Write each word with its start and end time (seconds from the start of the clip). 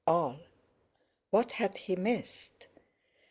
All! 0.07 0.39
What 1.29 1.51
had 1.51 1.77
he 1.77 1.95
missed? 1.95 2.65